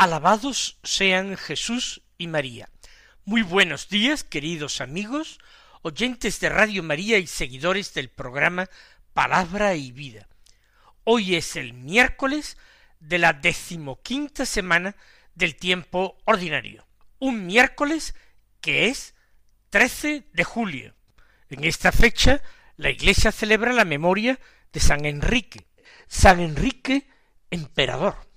Alabados 0.00 0.78
sean 0.82 1.36
Jesús 1.36 2.00
y 2.16 2.26
María. 2.26 2.70
Muy 3.26 3.42
buenos 3.42 3.90
días, 3.90 4.24
queridos 4.24 4.80
amigos, 4.80 5.38
oyentes 5.82 6.40
de 6.40 6.48
Radio 6.48 6.82
María 6.82 7.18
y 7.18 7.26
seguidores 7.26 7.92
del 7.92 8.08
programa 8.08 8.70
Palabra 9.12 9.74
y 9.74 9.92
Vida. 9.92 10.26
Hoy 11.04 11.36
es 11.36 11.54
el 11.54 11.74
miércoles 11.74 12.56
de 12.98 13.18
la 13.18 13.34
decimoquinta 13.34 14.46
semana 14.46 14.96
del 15.34 15.54
tiempo 15.56 16.16
ordinario. 16.24 16.86
Un 17.18 17.44
miércoles 17.44 18.14
que 18.62 18.86
es 18.86 19.14
13 19.68 20.24
de 20.32 20.44
julio. 20.44 20.94
En 21.50 21.62
esta 21.62 21.92
fecha 21.92 22.40
la 22.78 22.88
Iglesia 22.88 23.32
celebra 23.32 23.74
la 23.74 23.84
memoria 23.84 24.40
de 24.72 24.80
San 24.80 25.04
Enrique. 25.04 25.66
San 26.08 26.40
Enrique, 26.40 27.06
emperador, 27.50 28.29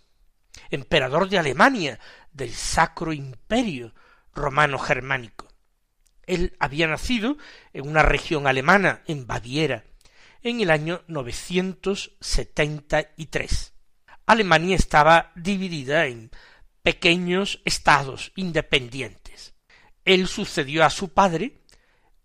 emperador 0.76 1.30
de 1.30 1.38
Alemania, 1.38 2.00
del 2.32 2.52
Sacro 2.54 3.14
Imperio 3.14 3.94
Romano 4.34 4.80
Germánico. 4.80 5.48
Él 6.26 6.56
había 6.60 6.88
nacido 6.88 7.38
en 7.74 7.88
una 7.88 8.02
región 8.04 8.48
alemana, 8.48 9.04
en 9.08 9.28
Baviera, 9.28 9.86
en 10.42 10.60
el 10.62 10.72
año 10.72 11.04
973. 11.08 13.74
Alemania 14.26 14.76
estaba 14.76 15.32
dividida 15.36 16.08
en 16.08 16.32
pequeños 16.82 17.62
estados 17.66 18.32
independientes. 18.36 19.54
Él 20.06 20.28
sucedió 20.28 20.84
a 20.86 20.90
su 20.90 21.14
padre 21.14 21.62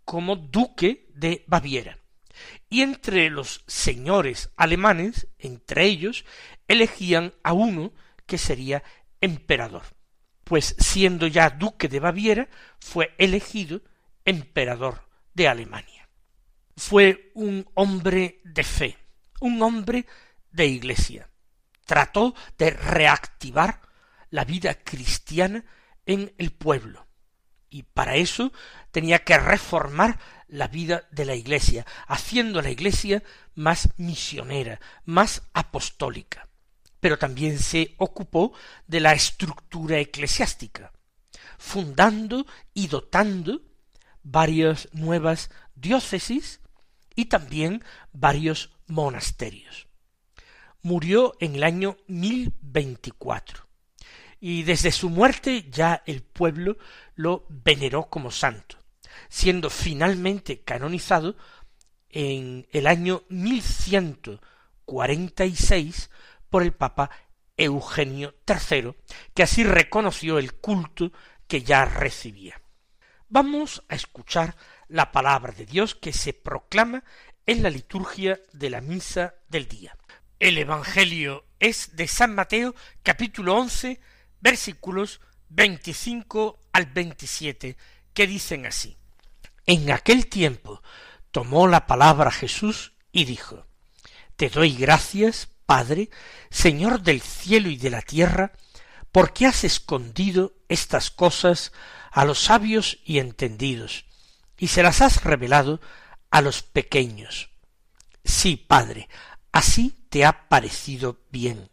como 0.04 0.36
duque 0.36 1.10
de 1.14 1.44
Baviera 1.46 1.98
y 2.70 2.82
entre 2.82 3.30
los 3.30 3.62
señores 3.66 4.50
alemanes, 4.56 5.28
entre 5.38 5.84
ellos, 5.84 6.24
elegían 6.66 7.34
a 7.42 7.52
uno 7.52 7.92
que 8.28 8.38
sería 8.38 8.84
emperador. 9.20 9.82
Pues 10.44 10.76
siendo 10.78 11.26
ya 11.26 11.50
duque 11.50 11.88
de 11.88 11.98
Baviera, 11.98 12.48
fue 12.78 13.14
elegido 13.18 13.82
emperador 14.24 15.08
de 15.34 15.48
Alemania. 15.48 16.08
Fue 16.76 17.32
un 17.34 17.68
hombre 17.74 18.40
de 18.44 18.62
fe, 18.62 18.96
un 19.40 19.60
hombre 19.62 20.06
de 20.52 20.66
iglesia. 20.66 21.28
Trató 21.86 22.34
de 22.56 22.70
reactivar 22.70 23.80
la 24.30 24.44
vida 24.44 24.74
cristiana 24.74 25.64
en 26.06 26.32
el 26.38 26.52
pueblo. 26.52 27.06
Y 27.70 27.82
para 27.82 28.16
eso 28.16 28.52
tenía 28.90 29.24
que 29.24 29.38
reformar 29.38 30.18
la 30.48 30.68
vida 30.68 31.06
de 31.10 31.26
la 31.26 31.34
Iglesia, 31.34 31.84
haciendo 32.06 32.62
la 32.62 32.70
Iglesia 32.70 33.22
más 33.54 33.90
misionera, 33.98 34.80
más 35.04 35.42
apostólica. 35.52 36.47
Pero 37.00 37.18
también 37.18 37.58
se 37.58 37.94
ocupó 37.98 38.52
de 38.86 39.00
la 39.00 39.12
estructura 39.12 39.98
eclesiástica, 39.98 40.92
fundando 41.58 42.46
y 42.74 42.88
dotando 42.88 43.62
varias 44.22 44.88
nuevas 44.92 45.50
diócesis 45.74 46.60
y 47.14 47.26
también 47.26 47.84
varios 48.12 48.70
monasterios. 48.86 49.88
Murió 50.82 51.34
en 51.40 51.56
el 51.56 51.64
año 51.64 51.96
1024 52.06 53.66
y 54.40 54.62
desde 54.62 54.92
su 54.92 55.10
muerte 55.10 55.68
ya 55.70 56.02
el 56.06 56.22
pueblo 56.22 56.78
lo 57.14 57.44
veneró 57.48 58.08
como 58.08 58.30
santo 58.30 58.78
siendo 59.28 59.70
finalmente 59.70 60.60
canonizado 60.60 61.36
en 62.08 62.68
el 62.72 62.86
año 62.86 63.24
1146 63.28 66.10
por 66.50 66.62
el 66.62 66.72
Papa 66.72 67.10
Eugenio 67.56 68.34
III, 68.46 68.94
que 69.34 69.42
así 69.42 69.64
reconoció 69.64 70.38
el 70.38 70.54
culto 70.54 71.12
que 71.46 71.62
ya 71.62 71.84
recibía. 71.84 72.60
Vamos 73.28 73.82
a 73.88 73.94
escuchar 73.94 74.56
la 74.88 75.12
palabra 75.12 75.52
de 75.52 75.66
Dios 75.66 75.94
que 75.94 76.12
se 76.12 76.32
proclama 76.32 77.04
en 77.46 77.62
la 77.62 77.70
liturgia 77.70 78.40
de 78.52 78.70
la 78.70 78.80
misa 78.80 79.34
del 79.48 79.68
día. 79.68 79.96
El 80.38 80.56
Evangelio 80.56 81.44
es 81.58 81.96
de 81.96 82.06
San 82.06 82.34
Mateo 82.34 82.74
capítulo 83.02 83.56
once 83.56 84.00
versículos 84.40 85.20
veinticinco 85.48 86.60
al 86.72 86.86
veintisiete 86.86 87.76
que 88.14 88.26
dicen 88.26 88.66
así. 88.66 88.96
En 89.66 89.90
aquel 89.90 90.28
tiempo 90.28 90.82
tomó 91.30 91.66
la 91.66 91.86
palabra 91.86 92.30
Jesús 92.30 92.94
y 93.12 93.24
dijo, 93.24 93.66
Te 94.36 94.48
doy 94.48 94.74
gracias, 94.74 95.48
Padre, 95.68 96.08
Señor 96.48 97.02
del 97.02 97.20
cielo 97.20 97.68
y 97.68 97.76
de 97.76 97.90
la 97.90 98.00
tierra, 98.00 98.52
porque 99.12 99.44
has 99.44 99.64
escondido 99.64 100.54
estas 100.70 101.10
cosas 101.10 101.72
a 102.10 102.24
los 102.24 102.38
sabios 102.38 103.00
y 103.04 103.18
entendidos, 103.18 104.06
y 104.56 104.68
se 104.68 104.82
las 104.82 105.02
has 105.02 105.24
revelado 105.24 105.78
a 106.30 106.40
los 106.40 106.62
pequeños. 106.62 107.50
Sí, 108.24 108.56
Padre, 108.56 109.10
así 109.52 110.06
te 110.08 110.24
ha 110.24 110.48
parecido 110.48 111.18
bien. 111.30 111.68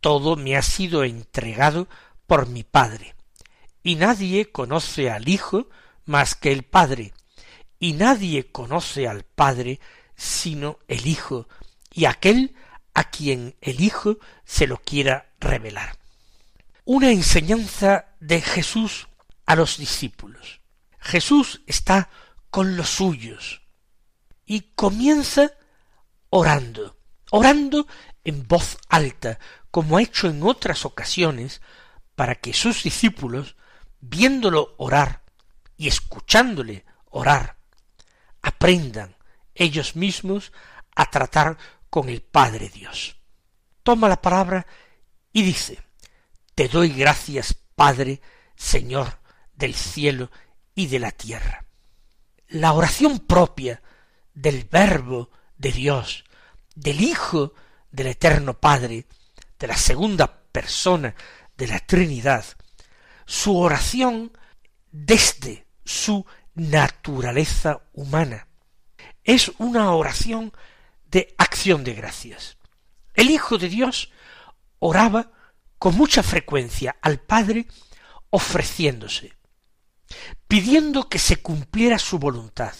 Todo 0.00 0.34
me 0.34 0.56
ha 0.56 0.62
sido 0.62 1.04
entregado 1.04 1.88
por 2.26 2.48
mi 2.48 2.64
Padre, 2.64 3.14
y 3.84 3.94
nadie 3.94 4.50
conoce 4.50 5.08
al 5.08 5.28
Hijo 5.28 5.68
más 6.04 6.34
que 6.34 6.50
el 6.50 6.64
Padre, 6.64 7.12
y 7.78 7.92
nadie 7.92 8.50
conoce 8.50 9.06
al 9.06 9.22
Padre 9.22 9.78
sino 10.16 10.80
el 10.88 11.06
Hijo, 11.06 11.46
y 11.92 12.06
aquel 12.06 12.56
a 12.94 13.10
quien 13.10 13.56
el 13.60 13.80
Hijo 13.80 14.18
se 14.44 14.66
lo 14.66 14.78
quiera 14.78 15.32
revelar. 15.40 15.98
Una 16.84 17.10
enseñanza 17.10 18.06
de 18.20 18.40
Jesús 18.40 19.08
a 19.46 19.54
los 19.56 19.78
discípulos. 19.78 20.60
Jesús 20.98 21.62
está 21.66 22.10
con 22.50 22.76
los 22.76 22.88
suyos 22.90 23.62
y 24.44 24.62
comienza 24.74 25.52
orando, 26.30 26.96
orando 27.30 27.86
en 28.24 28.46
voz 28.46 28.78
alta, 28.88 29.38
como 29.70 29.96
ha 29.96 30.02
hecho 30.02 30.28
en 30.28 30.42
otras 30.42 30.84
ocasiones, 30.84 31.60
para 32.14 32.34
que 32.34 32.52
sus 32.52 32.82
discípulos, 32.82 33.56
viéndolo 34.00 34.74
orar, 34.78 35.22
y 35.76 35.88
escuchándole 35.88 36.84
orar, 37.10 37.56
aprendan 38.42 39.16
ellos 39.54 39.96
mismos 39.96 40.52
a 40.94 41.10
tratar 41.10 41.58
con 41.90 42.08
el 42.08 42.22
Padre 42.22 42.68
Dios. 42.68 43.16
Toma 43.82 44.08
la 44.08 44.20
palabra 44.20 44.66
y 45.32 45.42
dice, 45.42 45.78
Te 46.54 46.68
doy 46.68 46.90
gracias, 46.90 47.54
Padre, 47.74 48.20
Señor 48.56 49.18
del 49.58 49.74
cielo 49.74 50.30
y 50.74 50.86
de 50.86 51.00
la 51.00 51.10
tierra. 51.10 51.64
La 52.48 52.72
oración 52.72 53.18
propia 53.18 53.82
del 54.32 54.64
Verbo 54.64 55.30
de 55.56 55.72
Dios, 55.72 56.24
del 56.74 57.00
Hijo 57.00 57.52
del 57.90 58.06
Eterno 58.06 58.54
Padre, 58.54 59.06
de 59.58 59.66
la 59.66 59.76
segunda 59.76 60.42
persona 60.52 61.14
de 61.56 61.66
la 61.66 61.80
Trinidad, 61.80 62.44
su 63.26 63.58
oración 63.58 64.32
desde 64.92 65.66
su 65.84 66.24
naturaleza 66.54 67.82
humana. 67.92 68.46
Es 69.24 69.50
una 69.58 69.92
oración 69.92 70.52
de 71.10 71.34
acción 71.38 71.84
de 71.84 71.94
gracias. 71.94 72.56
El 73.14 73.30
Hijo 73.30 73.58
de 73.58 73.68
Dios 73.68 74.10
oraba 74.78 75.32
con 75.78 75.96
mucha 75.96 76.22
frecuencia 76.22 76.96
al 77.00 77.20
Padre 77.20 77.66
ofreciéndose, 78.30 79.32
pidiendo 80.46 81.08
que 81.08 81.18
se 81.18 81.36
cumpliera 81.36 81.98
su 81.98 82.18
voluntad, 82.18 82.74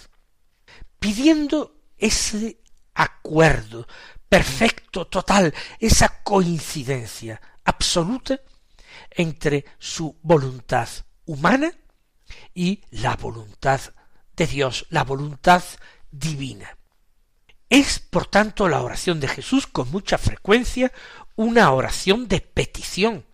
pidiendo 0.99 1.81
ese 1.97 2.61
acuerdo 2.95 3.87
perfecto, 4.29 5.07
total, 5.07 5.55
esa 5.79 6.23
coincidencia 6.23 7.41
absoluta 7.65 8.41
entre 9.11 9.65
su 9.79 10.19
voluntad 10.23 10.89
humana 11.25 11.73
y 12.55 12.83
la 12.91 13.17
voluntad 13.17 13.81
de 14.37 14.47
Dios, 14.47 14.87
la 14.91 15.05
voluntad 15.05 15.63
divina. 16.11 16.78
Es, 17.71 17.99
por 17.99 18.27
tanto, 18.27 18.69
la 18.69 18.83
oración 18.83 19.21
de 19.21 19.29
Jesús 19.29 19.67
con 19.67 19.91
mucha 19.91 20.19
frecuencia 20.19 20.93
una 21.37 21.71
oración 21.73 22.27
de 22.27 22.41
petición, 22.41 23.25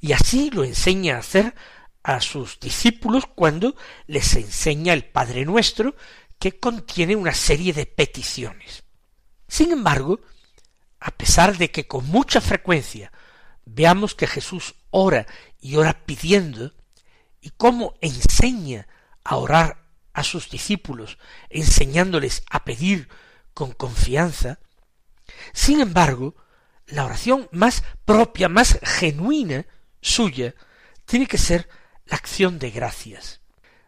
Y 0.00 0.12
así 0.12 0.50
lo 0.50 0.64
enseña 0.64 1.14
a 1.14 1.20
hacer 1.20 1.54
a 2.02 2.20
sus 2.20 2.58
discípulos 2.58 3.26
cuando 3.32 3.76
les 4.08 4.34
enseña 4.34 4.92
el 4.92 5.04
Padre 5.04 5.44
Nuestro, 5.44 5.94
que 6.40 6.58
contiene 6.58 7.14
una 7.14 7.34
serie 7.34 7.72
de 7.72 7.86
peticiones. 7.86 8.82
Sin 9.46 9.70
embargo, 9.70 10.20
a 10.98 11.12
pesar 11.12 11.56
de 11.56 11.70
que 11.70 11.86
con 11.86 12.04
mucha 12.06 12.40
frecuencia 12.40 13.12
veamos 13.64 14.16
que 14.16 14.26
Jesús 14.26 14.74
ora 14.90 15.26
y 15.60 15.76
ora 15.76 16.04
pidiendo, 16.04 16.72
y 17.40 17.50
cómo 17.50 17.94
enseña 18.00 18.88
a 19.22 19.36
orar 19.36 19.84
a 20.12 20.24
sus 20.24 20.50
discípulos, 20.50 21.18
enseñándoles 21.50 22.42
a 22.50 22.64
pedir 22.64 23.08
con 23.54 23.72
confianza, 23.72 24.58
sin 25.52 25.80
embargo, 25.80 26.34
la 26.86 27.04
oración 27.04 27.48
más 27.52 27.82
propia, 28.04 28.48
más 28.48 28.78
genuina 28.82 29.66
suya, 30.00 30.54
tiene 31.04 31.26
que 31.26 31.38
ser 31.38 31.68
la 32.06 32.16
acción 32.16 32.58
de 32.58 32.70
gracias. 32.70 33.40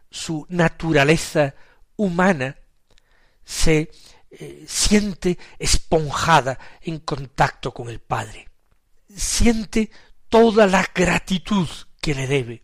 Su 0.09 0.45
naturaleza 0.49 1.55
humana 1.95 2.57
se 3.43 3.91
eh, 4.31 4.65
siente 4.67 5.37
esponjada 5.59 6.59
en 6.81 6.99
contacto 6.99 7.73
con 7.73 7.89
el 7.89 7.99
Padre. 7.99 8.49
Siente 9.15 9.91
toda 10.29 10.67
la 10.67 10.89
gratitud 10.93 11.67
que 12.01 12.15
le 12.15 12.27
debe 12.27 12.63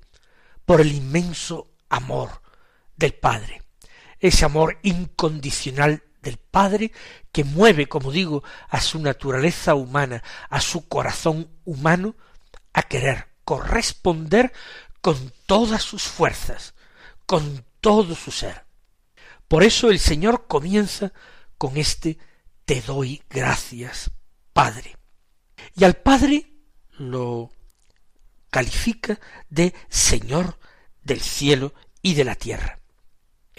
por 0.65 0.81
el 0.81 0.92
inmenso 0.92 1.75
amor 1.89 2.42
del 2.95 3.13
Padre. 3.13 3.62
Ese 4.19 4.45
amor 4.45 4.80
incondicional 4.83 6.03
del 6.22 6.38
Padre 6.38 6.92
que 7.32 7.44
mueve, 7.44 7.88
como 7.88 8.12
digo, 8.12 8.44
a 8.70 8.82
su 8.82 9.00
naturaleza 9.00 9.76
humana, 9.76 10.24
a 10.50 10.62
su 10.62 10.88
corazón 10.88 11.50
humano, 11.66 12.16
a 12.74 12.84
querer 12.84 13.28
corresponder 13.44 14.54
con 15.02 15.34
todas 15.46 15.82
sus 15.82 16.04
fuerzas, 16.04 16.74
con 17.26 17.66
todo 17.82 18.16
su 18.16 18.32
ser. 18.32 18.66
Por 19.48 19.64
eso 19.64 19.90
el 19.90 20.00
Señor 20.00 20.48
comienza 20.48 21.12
con 21.58 21.78
este 21.78 22.18
te 22.66 22.82
doy 22.82 23.22
gracias, 23.30 24.12
Padre. 24.54 24.96
Y 25.76 25.84
al 25.84 25.96
Padre 25.96 26.52
lo 26.92 27.52
califica 28.50 29.20
de 29.50 29.74
Señor 29.90 30.58
del 31.02 31.22
cielo 31.22 31.74
y 32.02 32.14
de 32.14 32.24
la 32.24 32.36
tierra. 32.36 32.81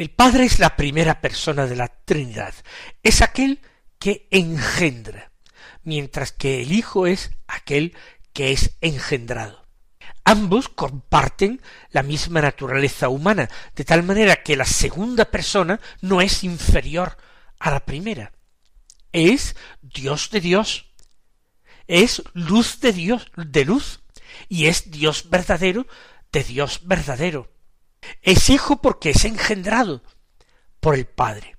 El 0.03 0.11
Padre 0.11 0.47
es 0.47 0.59
la 0.59 0.75
primera 0.75 1.21
persona 1.21 1.69
de 1.69 1.77
la 1.77 1.87
Trinidad, 1.87 2.53
es 3.05 3.23
aquel 3.23 3.61
que 4.01 4.27
engendra, 4.33 5.31
mientras 5.85 6.33
que 6.33 6.61
el 6.61 6.73
Hijo 6.73 7.07
es 7.07 7.31
aquel 7.47 7.97
que 8.33 8.51
es 8.51 8.77
engendrado. 8.81 9.65
Ambos 10.25 10.69
comparten 10.69 11.63
la 11.91 12.03
misma 12.03 12.41
naturaleza 12.41 13.11
humana, 13.11 13.49
de 13.77 13.85
tal 13.85 14.03
manera 14.03 14.43
que 14.43 14.57
la 14.57 14.65
segunda 14.65 15.27
persona 15.27 15.79
no 16.01 16.21
es 16.21 16.43
inferior 16.43 17.17
a 17.61 17.71
la 17.71 17.87
primera. 17.87 18.33
Es 19.13 19.55
Dios 19.83 20.31
de 20.31 20.41
Dios, 20.41 20.87
es 21.87 22.25
luz 22.33 22.81
de 22.81 22.93
Dios, 22.93 23.31
de 23.37 23.65
luz, 23.65 24.01
y 24.49 24.67
es 24.67 24.91
Dios 24.91 25.31
verdadero 25.31 25.87
de 26.33 26.43
Dios 26.43 26.81
verdadero. 26.83 27.52
Es 28.21 28.51
hijo 28.51 28.81
porque 28.81 29.11
es 29.11 29.25
engendrado 29.25 30.03
por 30.81 30.95
el 30.95 31.07
Padre, 31.07 31.57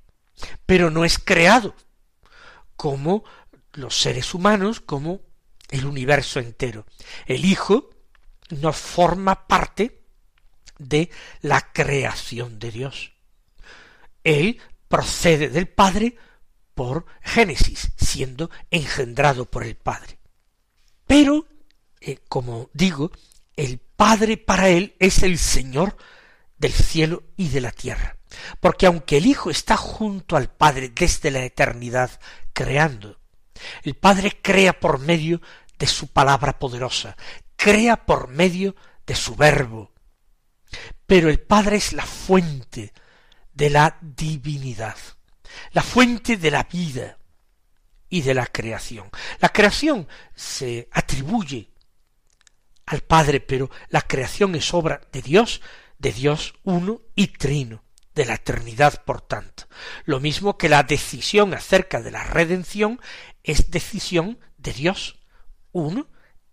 pero 0.65 0.89
no 0.89 1.05
es 1.05 1.17
creado 1.17 1.75
como 2.75 3.23
los 3.73 3.99
seres 3.99 4.33
humanos, 4.33 4.81
como 4.81 5.21
el 5.69 5.85
universo 5.85 6.39
entero. 6.39 6.85
El 7.25 7.45
Hijo 7.45 7.89
no 8.49 8.73
forma 8.73 9.47
parte 9.47 10.03
de 10.77 11.09
la 11.41 11.71
creación 11.71 12.59
de 12.59 12.71
Dios. 12.71 13.13
Él 14.23 14.59
procede 14.87 15.49
del 15.49 15.67
Padre 15.67 16.17
por 16.75 17.05
Génesis, 17.21 17.91
siendo 17.97 18.49
engendrado 18.71 19.45
por 19.45 19.63
el 19.63 19.75
Padre. 19.75 20.19
Pero, 21.07 21.47
eh, 22.01 22.19
como 22.27 22.69
digo, 22.73 23.11
el 23.55 23.79
Padre 23.79 24.37
para 24.37 24.69
él 24.69 24.95
es 24.99 25.23
el 25.23 25.37
Señor 25.37 25.97
del 26.63 26.71
cielo 26.71 27.23
y 27.35 27.49
de 27.49 27.59
la 27.59 27.71
tierra. 27.71 28.15
Porque 28.61 28.85
aunque 28.85 29.17
el 29.17 29.25
Hijo 29.25 29.49
está 29.49 29.75
junto 29.75 30.37
al 30.37 30.49
Padre 30.49 30.93
desde 30.95 31.29
la 31.29 31.43
eternidad 31.43 32.21
creando, 32.53 33.19
el 33.83 33.95
Padre 33.95 34.39
crea 34.41 34.79
por 34.79 34.99
medio 34.99 35.41
de 35.77 35.87
su 35.87 36.07
palabra 36.07 36.59
poderosa, 36.59 37.17
crea 37.57 38.05
por 38.05 38.29
medio 38.29 38.77
de 39.05 39.13
su 39.13 39.35
verbo. 39.35 39.91
Pero 41.05 41.29
el 41.29 41.41
Padre 41.41 41.75
es 41.75 41.91
la 41.91 42.05
fuente 42.05 42.93
de 43.53 43.69
la 43.69 43.97
divinidad, 43.99 44.95
la 45.71 45.83
fuente 45.83 46.37
de 46.37 46.49
la 46.49 46.63
vida 46.63 47.17
y 48.07 48.21
de 48.21 48.33
la 48.33 48.47
creación. 48.47 49.09
La 49.39 49.49
creación 49.49 50.07
se 50.33 50.87
atribuye 50.93 51.71
al 52.85 53.01
Padre, 53.01 53.41
pero 53.41 53.69
la 53.89 54.01
creación 54.01 54.55
es 54.55 54.73
obra 54.73 55.01
de 55.11 55.21
Dios, 55.21 55.61
de 56.03 56.11
Dios 56.11 56.53
uno 56.63 57.01
y 57.15 57.27
trino, 57.27 57.83
de 58.13 58.25
la 58.25 58.35
eternidad, 58.35 59.03
por 59.05 59.21
tanto. 59.21 59.63
Lo 60.03 60.19
mismo 60.19 60.57
que 60.57 60.67
la 60.67 60.83
decisión 60.83 61.53
acerca 61.53 62.01
de 62.01 62.11
la 62.11 62.25
redención 62.25 62.99
es 63.41 63.71
decisión 63.71 64.37
de 64.57 64.73
Dios 64.73 65.19
uno 65.71 66.07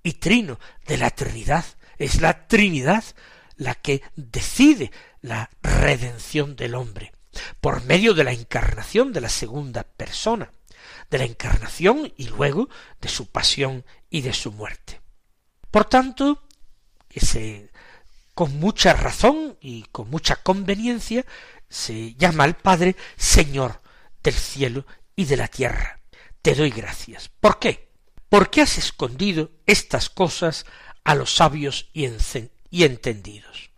y 0.05 0.15
trino, 0.15 0.59
de 0.87 0.97
la 0.97 1.11
Trinidad. 1.11 1.65
Es 1.99 2.21
la 2.21 2.47
Trinidad 2.47 3.05
la 3.57 3.75
que 3.75 4.03
decide 4.15 4.93
la 5.21 5.51
redención 5.63 6.55
del 6.55 6.77
hombre, 6.77 7.13
por 7.61 7.85
medio 7.85 8.15
de 8.15 8.25
la 8.25 8.33
encarnación 8.33 9.13
de 9.13 9.21
la 9.21 9.29
segunda 9.29 9.83
persona, 9.83 10.53
de 11.11 11.19
la 11.19 11.25
encarnación 11.25 12.13
y 12.17 12.29
luego 12.29 12.69
de 13.01 13.09
su 13.09 13.27
pasión 13.27 13.85
y 14.09 14.21
de 14.21 14.33
su 14.33 14.53
muerte. 14.53 15.01
Por 15.73 15.87
tanto, 15.87 16.47
se, 17.15 17.71
con 18.41 18.59
mucha 18.59 18.95
razón 18.95 19.59
y 19.61 19.83
con 19.93 20.09
mucha 20.09 20.37
conveniencia 20.37 21.27
se 21.69 22.15
llama 22.15 22.45
al 22.45 22.57
Padre 22.57 22.97
Señor 23.19 23.83
del 24.23 24.33
cielo 24.33 24.87
y 25.15 25.27
de 25.27 25.37
la 25.37 25.47
tierra. 25.47 26.01
Te 26.41 26.55
doy 26.55 26.71
gracias. 26.71 27.29
¿Por 27.29 27.59
qué? 27.59 27.93
Porque 28.31 28.63
has 28.63 28.79
escondido 28.79 29.51
estas 29.67 30.09
cosas 30.09 30.65
a 31.05 31.15
los 31.15 31.35
sabios 31.35 31.91
y, 31.93 32.09
y 32.71 32.85
entendidos. 32.85 33.73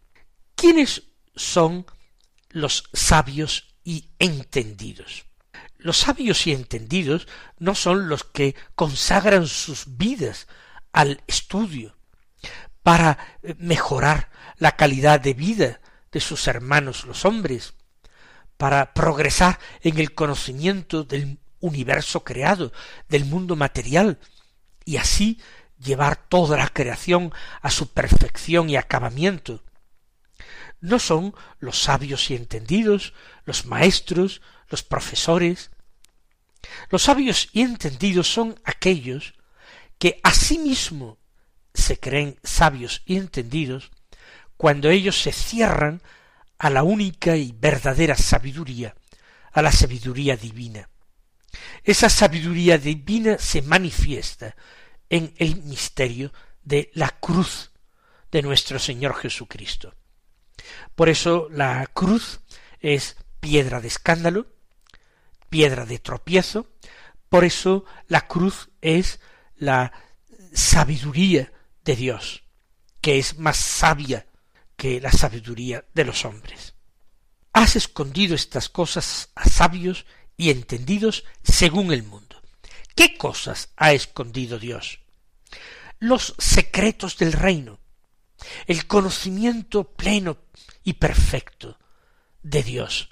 ¿Quiénes 0.54 1.08
son 1.34 1.84
los 2.50 2.84
sabios 2.92 3.74
y 3.82 4.10
entendidos? 4.20 5.24
Los 5.76 5.96
sabios 5.96 6.46
y 6.46 6.52
entendidos 6.52 7.26
no 7.58 7.74
son 7.74 8.08
los 8.08 8.22
que 8.22 8.54
consagran 8.76 9.48
sus 9.48 9.96
vidas 9.96 10.46
al 10.92 11.20
estudio 11.26 11.96
para 12.82 13.38
eh, 13.42 13.54
mejorar 13.58 14.30
la 14.58 14.76
calidad 14.76 15.20
de 15.20 15.34
vida 15.34 15.80
de 16.10 16.20
sus 16.20 16.46
hermanos 16.46 17.04
los 17.04 17.24
hombres, 17.24 17.74
para 18.56 18.92
progresar 18.92 19.58
en 19.80 19.98
el 19.98 20.14
conocimiento 20.14 21.04
del 21.04 21.38
universo 21.60 22.22
creado, 22.22 22.72
del 23.08 23.24
mundo 23.24 23.56
material, 23.56 24.18
y 24.84 24.96
así 24.96 25.40
llevar 25.78 26.16
toda 26.28 26.56
la 26.56 26.68
creación 26.68 27.32
a 27.60 27.70
su 27.70 27.92
perfección 27.92 28.68
y 28.68 28.76
acabamiento. 28.76 29.64
No 30.80 30.98
son 30.98 31.34
los 31.60 31.80
sabios 31.80 32.30
y 32.30 32.34
entendidos, 32.34 33.14
los 33.44 33.66
maestros, 33.66 34.42
los 34.68 34.82
profesores. 34.82 35.70
Los 36.90 37.02
sabios 37.02 37.48
y 37.52 37.62
entendidos 37.62 38.32
son 38.32 38.60
aquellos 38.64 39.34
que 39.98 40.20
asimismo 40.24 41.18
se 41.74 41.98
creen 41.98 42.38
sabios 42.42 43.02
y 43.06 43.16
entendidos 43.16 43.90
cuando 44.56 44.90
ellos 44.90 45.20
se 45.20 45.32
cierran 45.32 46.02
a 46.58 46.70
la 46.70 46.82
única 46.82 47.36
y 47.36 47.52
verdadera 47.52 48.16
sabiduría, 48.16 48.94
a 49.52 49.62
la 49.62 49.72
sabiduría 49.72 50.36
divina. 50.36 50.88
Esa 51.82 52.08
sabiduría 52.08 52.78
divina 52.78 53.38
se 53.38 53.62
manifiesta 53.62 54.54
en 55.10 55.34
el 55.36 55.56
misterio 55.64 56.32
de 56.62 56.90
la 56.94 57.10
cruz 57.10 57.72
de 58.30 58.42
nuestro 58.42 58.78
Señor 58.78 59.14
Jesucristo. 59.16 59.94
Por 60.94 61.08
eso 61.08 61.48
la 61.50 61.86
cruz 61.88 62.40
es 62.80 63.16
piedra 63.40 63.80
de 63.80 63.88
escándalo, 63.88 64.46
piedra 65.50 65.84
de 65.84 65.98
tropiezo, 65.98 66.68
por 67.28 67.44
eso 67.44 67.84
la 68.06 68.26
cruz 68.28 68.70
es 68.80 69.20
la 69.56 69.92
sabiduría 70.52 71.52
de 71.84 71.96
Dios, 71.96 72.42
que 73.00 73.18
es 73.18 73.38
más 73.38 73.56
sabia 73.56 74.26
que 74.76 75.00
la 75.00 75.12
sabiduría 75.12 75.84
de 75.94 76.04
los 76.04 76.24
hombres. 76.24 76.74
Has 77.52 77.76
escondido 77.76 78.34
estas 78.34 78.68
cosas 78.68 79.30
a 79.34 79.48
sabios 79.48 80.06
y 80.36 80.50
entendidos 80.50 81.24
según 81.42 81.92
el 81.92 82.02
mundo. 82.02 82.40
¿Qué 82.94 83.16
cosas 83.16 83.70
ha 83.76 83.92
escondido 83.92 84.58
Dios? 84.58 85.02
los 86.02 86.34
secretos 86.36 87.16
del 87.16 87.32
reino, 87.32 87.78
el 88.66 88.88
conocimiento 88.88 89.84
pleno 89.84 90.36
y 90.82 90.94
perfecto 90.94 91.78
de 92.42 92.64
Dios, 92.64 93.08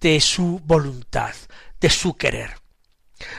de 0.00 0.18
su 0.18 0.58
voluntad, 0.64 1.34
de 1.78 1.90
su 1.90 2.16
querer. 2.16 2.61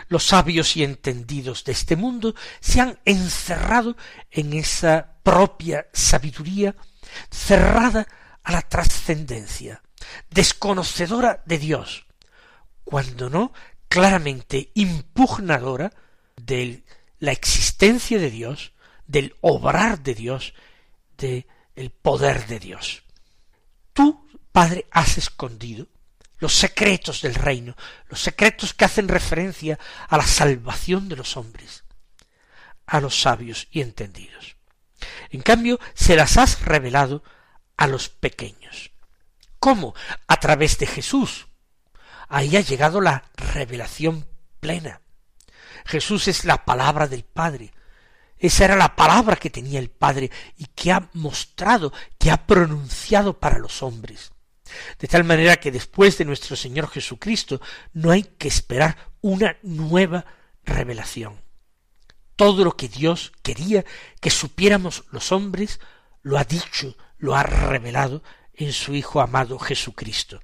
Los 0.08 0.28
sabios 0.28 0.76
y 0.78 0.84
entendidos 0.84 1.64
de 1.64 1.72
este 1.72 1.96
mundo 1.96 2.36
se 2.60 2.82
han 2.82 3.00
encerrado 3.06 3.96
en 4.32 4.54
esa 4.54 5.18
propia 5.24 5.88
sabiduría 5.94 6.76
cerrada 7.30 8.08
a 8.44 8.52
la 8.52 8.62
trascendencia, 8.62 9.82
desconocedora 10.30 11.44
de 11.46 11.58
Dios, 11.58 12.06
cuando 12.84 13.30
no 13.30 13.54
claramente 13.88 14.72
impugnadora 14.74 15.94
de 16.36 16.84
la 17.20 17.32
existencia 17.32 18.20
de 18.20 18.30
Dios, 18.30 18.74
del 19.08 19.36
obrar 19.42 20.02
de 20.02 20.16
Dios, 20.16 20.54
del 21.18 21.48
el 21.76 21.90
poder 21.90 22.48
de 22.48 22.60
Dios. 22.60 23.04
Tú, 23.94 24.28
Padre, 24.52 24.88
has 24.92 25.18
escondido 25.18 25.88
los 26.44 26.56
secretos 26.56 27.22
del 27.22 27.36
reino, 27.36 27.74
los 28.10 28.22
secretos 28.22 28.74
que 28.74 28.84
hacen 28.84 29.08
referencia 29.08 29.80
a 30.10 30.18
la 30.18 30.28
salvación 30.28 31.08
de 31.08 31.16
los 31.16 31.38
hombres, 31.38 31.86
a 32.86 33.00
los 33.00 33.22
sabios 33.22 33.70
y 33.72 33.80
entendidos. 33.80 34.58
En 35.30 35.42
cambio, 35.42 35.80
se 35.94 36.18
las 36.18 36.36
has 36.36 36.60
revelado 36.64 37.24
a 37.78 37.88
los 37.88 38.10
pequeños. 38.10 38.92
¿Cómo? 39.58 39.96
A 40.28 40.36
través 40.42 40.78
de 40.80 40.86
Jesús. 40.86 41.48
Ahí 42.28 42.58
ha 42.58 42.60
llegado 42.60 43.00
la 43.00 43.24
revelación 43.38 44.28
plena. 44.60 45.00
Jesús 45.86 46.28
es 46.28 46.44
la 46.44 46.66
palabra 46.66 47.08
del 47.08 47.24
Padre. 47.24 47.72
Esa 48.38 48.66
era 48.66 48.76
la 48.76 48.98
palabra 48.98 49.38
que 49.38 49.50
tenía 49.50 49.80
el 49.80 49.90
Padre 49.90 50.30
y 50.58 50.66
que 50.66 50.92
ha 50.92 51.08
mostrado, 51.14 51.94
que 52.20 52.32
ha 52.32 52.46
pronunciado 52.46 53.40
para 53.40 53.60
los 53.60 53.82
hombres. 53.82 54.33
De 55.00 55.08
tal 55.08 55.24
manera 55.24 55.58
que 55.58 55.72
después 55.72 56.18
de 56.18 56.26
nuestro 56.26 56.56
Señor 56.56 56.90
Jesucristo 56.90 57.62
no 57.94 58.12
hay 58.12 58.24
que 58.24 58.48
esperar 58.48 59.12
una 59.22 59.58
nueva 59.64 60.26
revelación. 60.64 61.42
Todo 62.36 62.64
lo 62.64 62.76
que 62.76 62.88
Dios 62.88 63.32
quería 63.42 63.86
que 64.20 64.30
supiéramos 64.30 65.06
los 65.12 65.32
hombres 65.32 65.80
lo 66.22 66.38
ha 66.38 66.44
dicho, 66.44 66.96
lo 67.18 67.36
ha 67.36 67.44
revelado 67.44 68.24
en 68.54 68.74
su 68.74 68.96
Hijo 68.96 69.22
amado 69.22 69.60
Jesucristo. 69.60 70.42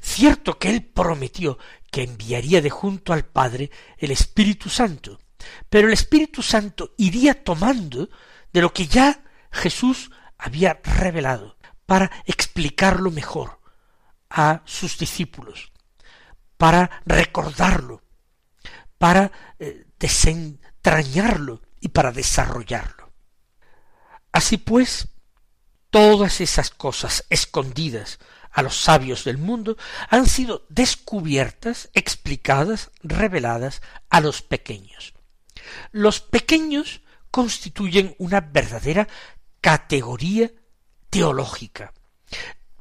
Cierto 0.00 0.58
que 0.58 0.70
Él 0.70 0.84
prometió 0.84 1.58
que 1.90 2.02
enviaría 2.02 2.62
de 2.62 2.70
junto 2.70 3.12
al 3.12 3.24
Padre 3.24 3.70
el 3.98 4.10
Espíritu 4.10 4.68
Santo, 4.68 5.18
pero 5.68 5.88
el 5.88 5.94
Espíritu 5.94 6.42
Santo 6.42 6.94
iría 6.96 7.42
tomando 7.44 8.08
de 8.52 8.62
lo 8.62 8.72
que 8.72 8.86
ya 8.86 9.24
Jesús 9.50 10.10
había 10.36 10.80
revelado 10.82 11.57
para 11.88 12.10
explicarlo 12.26 13.10
mejor 13.10 13.60
a 14.28 14.60
sus 14.66 14.98
discípulos, 14.98 15.72
para 16.58 17.00
recordarlo, 17.06 18.02
para 18.98 19.32
eh, 19.58 19.86
desentrañarlo 19.98 21.62
y 21.80 21.88
para 21.88 22.12
desarrollarlo. 22.12 23.10
Así 24.32 24.58
pues, 24.58 25.08
todas 25.88 26.42
esas 26.42 26.68
cosas 26.68 27.24
escondidas 27.30 28.18
a 28.50 28.60
los 28.60 28.78
sabios 28.78 29.24
del 29.24 29.38
mundo 29.38 29.78
han 30.10 30.26
sido 30.26 30.66
descubiertas, 30.68 31.88
explicadas, 31.94 32.90
reveladas 33.02 33.80
a 34.10 34.20
los 34.20 34.42
pequeños. 34.42 35.14
Los 35.92 36.20
pequeños 36.20 37.00
constituyen 37.30 38.14
una 38.18 38.42
verdadera 38.42 39.08
categoría 39.62 40.52
teológica. 41.10 41.92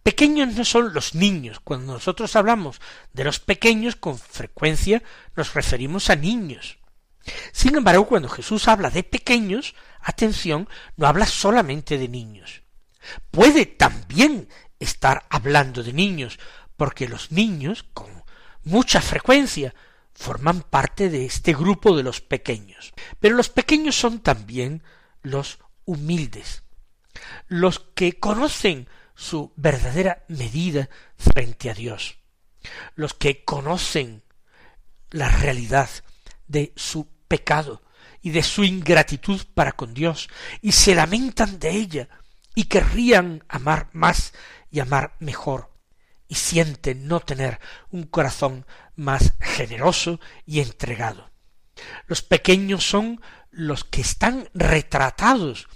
Pequeños 0.03 0.53
no 0.55 0.63
son 0.63 0.93
los 0.93 1.15
niños. 1.15 1.59
Cuando 1.59 1.93
nosotros 1.93 2.35
hablamos 2.35 2.79
de 3.13 3.25
los 3.25 3.39
pequeños, 3.39 3.95
con 3.95 4.17
frecuencia 4.17 5.03
nos 5.35 5.53
referimos 5.53 6.09
a 6.09 6.15
niños. 6.15 6.79
Sin 7.51 7.75
embargo, 7.75 8.07
cuando 8.07 8.29
Jesús 8.29 8.67
habla 8.67 8.89
de 8.89 9.03
pequeños, 9.03 9.75
atención, 10.01 10.69
no 10.95 11.07
habla 11.07 11.25
solamente 11.25 11.97
de 11.97 12.07
niños. 12.07 12.63
Puede 13.31 13.65
también 13.65 14.47
estar 14.79 15.25
hablando 15.29 15.83
de 15.83 15.93
niños, 15.93 16.39
porque 16.77 17.07
los 17.07 17.31
niños, 17.31 17.83
con 17.93 18.23
mucha 18.63 19.01
frecuencia, 19.01 19.73
forman 20.13 20.61
parte 20.61 21.09
de 21.09 21.25
este 21.25 21.53
grupo 21.53 21.95
de 21.95 22.03
los 22.03 22.21
pequeños. 22.21 22.93
Pero 23.19 23.35
los 23.35 23.49
pequeños 23.49 23.95
son 23.99 24.19
también 24.19 24.83
los 25.21 25.59
humildes, 25.85 26.63
los 27.47 27.79
que 27.79 28.19
conocen 28.19 28.87
su 29.15 29.51
verdadera 29.55 30.23
medida 30.27 30.89
frente 31.17 31.69
a 31.69 31.73
Dios, 31.73 32.17
los 32.95 33.13
que 33.13 33.43
conocen 33.43 34.23
la 35.09 35.29
realidad 35.29 35.89
de 36.47 36.73
su 36.75 37.07
pecado 37.27 37.81
y 38.21 38.31
de 38.31 38.43
su 38.43 38.63
ingratitud 38.63 39.41
para 39.53 39.71
con 39.71 39.93
Dios 39.93 40.29
y 40.61 40.73
se 40.73 40.95
lamentan 40.95 41.59
de 41.59 41.71
ella 41.71 42.09
y 42.55 42.65
querrían 42.65 43.43
amar 43.47 43.89
más 43.93 44.33
y 44.71 44.79
amar 44.79 45.15
mejor 45.19 45.71
y 46.27 46.35
sienten 46.35 47.07
no 47.07 47.19
tener 47.19 47.59
un 47.89 48.03
corazón 48.03 48.65
más 48.95 49.33
generoso 49.39 50.19
y 50.45 50.59
entregado. 50.59 51.29
Los 52.07 52.21
pequeños 52.21 52.83
son 52.83 53.21
los 53.51 53.83
que 53.83 54.01
están 54.01 54.49
retratados 54.53 55.67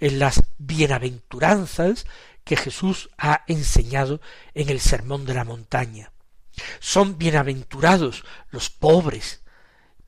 en 0.00 0.18
las 0.18 0.42
bienaventuranzas 0.58 2.06
que 2.44 2.56
Jesús 2.56 3.10
ha 3.18 3.44
enseñado 3.46 4.20
en 4.54 4.70
el 4.70 4.80
Sermón 4.80 5.26
de 5.26 5.34
la 5.34 5.44
Montaña. 5.44 6.12
Son 6.80 7.18
bienaventurados 7.18 8.24
los 8.50 8.70
pobres, 8.70 9.42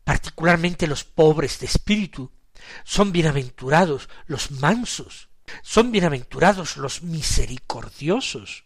particularmente 0.04 0.86
los 0.86 1.04
pobres 1.04 1.60
de 1.60 1.66
espíritu. 1.66 2.32
Son 2.84 3.12
bienaventurados 3.12 4.08
los 4.26 4.50
mansos. 4.50 5.28
Son 5.62 5.92
bienaventurados 5.92 6.76
los 6.76 7.02
misericordiosos. 7.02 8.64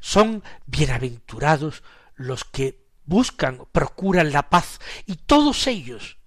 Son 0.00 0.42
bienaventurados 0.66 1.82
los 2.16 2.44
que 2.44 2.84
buscan, 3.04 3.66
procuran 3.72 4.32
la 4.32 4.48
paz, 4.48 4.80
y 5.06 5.16
todos 5.16 5.66
ellos 5.66 6.18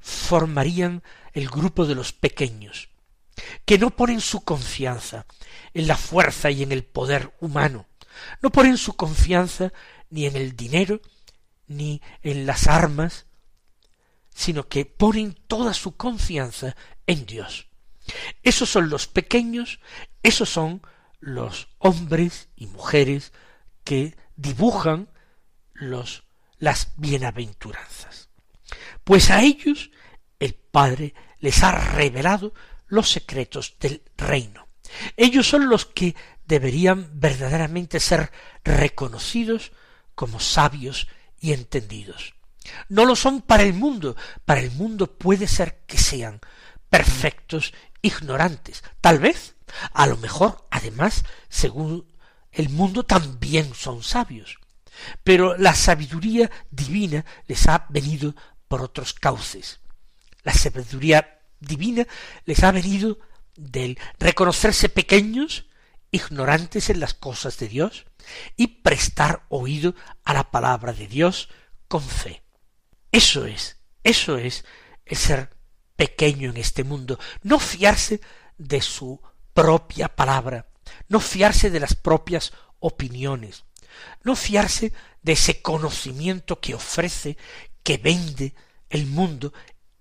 formarían 0.00 1.02
el 1.32 1.48
grupo 1.48 1.86
de 1.86 1.94
los 1.94 2.12
pequeños, 2.12 2.88
que 3.70 3.78
no 3.78 3.90
ponen 3.90 4.20
su 4.20 4.40
confianza 4.40 5.26
en 5.74 5.86
la 5.86 5.96
fuerza 5.96 6.50
y 6.50 6.64
en 6.64 6.72
el 6.72 6.82
poder 6.82 7.36
humano, 7.38 7.86
no 8.42 8.50
ponen 8.50 8.76
su 8.76 8.96
confianza 8.96 9.72
ni 10.08 10.26
en 10.26 10.34
el 10.34 10.56
dinero, 10.56 11.00
ni 11.68 12.02
en 12.22 12.46
las 12.46 12.66
armas, 12.66 13.26
sino 14.34 14.66
que 14.66 14.86
ponen 14.86 15.38
toda 15.46 15.72
su 15.72 15.96
confianza 15.96 16.74
en 17.06 17.26
Dios. 17.26 17.68
Esos 18.42 18.68
son 18.68 18.90
los 18.90 19.06
pequeños, 19.06 19.78
esos 20.24 20.48
son 20.48 20.82
los 21.20 21.68
hombres 21.78 22.48
y 22.56 22.66
mujeres 22.66 23.32
que 23.84 24.16
dibujan 24.34 25.10
los 25.74 26.24
las 26.58 26.92
bienaventuranzas. 26.96 28.30
Pues 29.04 29.30
a 29.30 29.44
ellos 29.44 29.92
el 30.40 30.54
Padre 30.54 31.14
les 31.38 31.62
ha 31.62 31.70
revelado 31.70 32.52
los 32.90 33.10
secretos 33.10 33.76
del 33.80 34.02
reino. 34.16 34.68
Ellos 35.16 35.48
son 35.48 35.68
los 35.68 35.86
que 35.86 36.14
deberían 36.46 37.08
verdaderamente 37.14 38.00
ser 38.00 38.30
reconocidos 38.64 39.72
como 40.14 40.40
sabios 40.40 41.08
y 41.40 41.52
entendidos. 41.52 42.34
No 42.88 43.06
lo 43.06 43.16
son 43.16 43.40
para 43.40 43.62
el 43.62 43.72
mundo, 43.72 44.16
para 44.44 44.60
el 44.60 44.70
mundo 44.72 45.16
puede 45.16 45.48
ser 45.48 45.80
que 45.86 45.96
sean 45.96 46.40
perfectos 46.90 47.72
ignorantes, 48.02 48.82
tal 49.00 49.18
vez, 49.18 49.54
a 49.92 50.06
lo 50.06 50.16
mejor, 50.16 50.66
además, 50.70 51.24
según 51.48 52.06
el 52.52 52.68
mundo 52.68 53.04
también 53.04 53.74
son 53.74 54.02
sabios, 54.02 54.58
pero 55.22 55.56
la 55.56 55.74
sabiduría 55.74 56.50
divina 56.70 57.24
les 57.46 57.66
ha 57.68 57.86
venido 57.88 58.34
por 58.68 58.82
otros 58.82 59.14
cauces. 59.14 59.80
La 60.42 60.52
sabiduría 60.52 61.39
divina 61.60 62.06
les 62.44 62.62
ha 62.64 62.72
venido 62.72 63.18
del 63.56 63.98
reconocerse 64.18 64.88
pequeños, 64.88 65.66
ignorantes 66.10 66.90
en 66.90 67.00
las 67.00 67.14
cosas 67.14 67.58
de 67.58 67.68
Dios, 67.68 68.06
y 68.56 68.66
prestar 68.68 69.44
oído 69.48 69.94
a 70.24 70.34
la 70.34 70.50
palabra 70.50 70.92
de 70.92 71.06
Dios 71.06 71.48
con 71.88 72.02
fe. 72.02 72.42
Eso 73.12 73.46
es, 73.46 73.76
eso 74.04 74.36
es 74.36 74.64
el 75.04 75.16
ser 75.16 75.50
pequeño 75.96 76.50
en 76.50 76.56
este 76.56 76.84
mundo, 76.84 77.18
no 77.42 77.58
fiarse 77.58 78.20
de 78.56 78.80
su 78.80 79.20
propia 79.52 80.08
palabra, 80.08 80.68
no 81.08 81.20
fiarse 81.20 81.70
de 81.70 81.80
las 81.80 81.94
propias 81.94 82.52
opiniones, 82.78 83.64
no 84.22 84.36
fiarse 84.36 84.92
de 85.22 85.32
ese 85.32 85.60
conocimiento 85.60 86.60
que 86.60 86.74
ofrece, 86.74 87.36
que 87.82 87.98
vende 87.98 88.54
el 88.88 89.06
mundo 89.06 89.52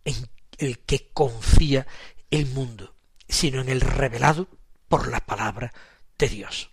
en 0.06 0.30
el 0.60 0.80
que 0.80 1.10
confía 1.14 1.88
el 2.30 2.46
mundo, 2.48 2.96
sino 3.28 3.62
en 3.62 3.70
el 3.70 3.82
revelado 3.82 4.50
por 4.88 5.08
la 5.08 5.26
palabra 5.26 5.74
de 6.18 6.30
Dios. 6.30 6.72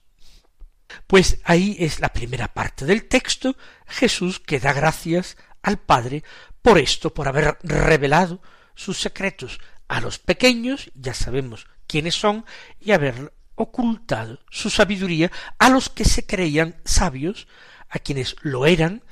Pues 1.07 1.41
ahí 1.45 1.77
es 1.79 2.01
la 2.01 2.13
primera 2.13 2.49
parte 2.49 2.85
del 2.85 3.09
texto, 3.09 3.57
Jesús 3.87 4.41
que 4.41 4.61
da 4.61 4.73
gracias 4.73 5.37
al 5.63 5.79
Padre 5.79 6.25
por 6.63 6.79
esto, 6.79 7.13
por 7.15 7.29
haber 7.29 7.59
revelado 7.63 8.41
sus 8.75 9.01
secretos 9.01 9.61
a 9.89 10.01
los 10.01 10.19
pequeños, 10.19 10.91
ya 10.95 11.15
sabemos 11.15 11.67
quiénes 11.87 12.15
son, 12.15 12.45
y 12.81 12.93
haber 12.93 13.33
ocultado 13.55 14.41
su 14.51 14.71
sabiduría 14.71 15.31
a 15.59 15.71
los 15.71 15.89
que 15.89 16.05
se 16.05 16.27
creían 16.27 16.81
sabios, 16.85 17.47
a 17.89 17.99
quienes 17.99 18.37
lo 18.43 18.67
eran, 18.67 19.03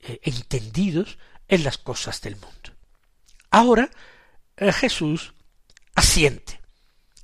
eh, 0.00 0.20
entendidos 0.22 1.18
en 1.48 1.64
las 1.64 1.78
cosas 1.78 2.20
del 2.20 2.36
mundo. 2.36 2.77
Ahora 3.50 3.90
eh, 4.56 4.72
Jesús 4.72 5.34
asiente. 5.94 6.60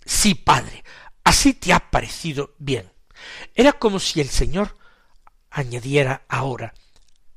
Sí, 0.05 0.35
Padre, 0.35 0.85
así 1.23 1.55
te 1.55 1.73
ha 1.73 1.91
parecido 1.91 2.55
bien. 2.59 2.93
Era 3.55 3.73
como 3.73 3.99
si 3.99 4.21
el 4.21 4.29
Señor 4.29 4.77
añadiera 5.51 6.25
ahora, 6.29 6.75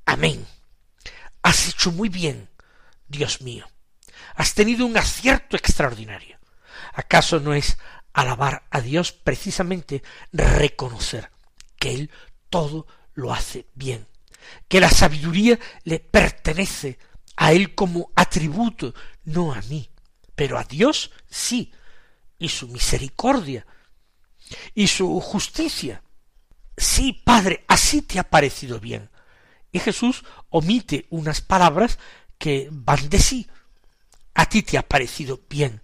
Amén. 0.08 0.48
Has 1.44 1.68
hecho 1.68 1.92
muy 1.92 2.08
bien, 2.08 2.50
Dios 3.10 3.42
mío. 3.42 3.68
Has 4.36 4.54
tenido 4.54 4.86
un 4.86 4.98
acierto 4.98 5.58
extraordinario. 5.58 6.40
¿Acaso 6.94 7.42
no 7.42 7.54
es 7.54 7.78
alabar 8.14 8.64
a 8.72 8.80
Dios 8.80 9.12
precisamente 9.12 10.02
reconocer 10.32 11.30
que 11.78 11.94
Él 11.94 12.12
todo 12.50 12.88
lo 13.16 13.34
hace 13.34 13.68
bien, 13.76 14.08
que 14.70 14.80
la 14.80 14.90
sabiduría 14.90 15.60
le 15.84 16.00
pertenece 16.00 16.98
a 17.38 17.54
Él 17.54 17.76
como 17.76 18.12
atributo, 18.16 18.94
no 19.24 19.54
a 19.54 19.62
mí, 19.62 19.90
pero 20.36 20.58
a 20.58 20.64
Dios 20.64 21.12
sí, 21.30 21.72
y 22.38 22.50
su 22.50 22.68
misericordia, 22.68 23.66
y 24.74 24.88
su 24.88 25.20
justicia. 25.22 26.04
Sí, 26.76 27.14
Padre, 27.24 27.64
así 27.68 28.02
te 28.02 28.20
ha 28.20 28.30
parecido 28.30 28.80
bien. 28.80 29.10
Y 29.72 29.80
Jesús 29.80 30.24
omite 30.50 31.06
unas 31.10 31.42
palabras 31.42 32.00
que 32.38 32.70
van 32.72 33.10
de 33.10 33.20
sí. 33.20 33.48
A 34.34 34.48
ti 34.48 34.62
te 34.64 34.78
ha 34.78 34.88
parecido 34.88 35.42
bien. 35.50 35.82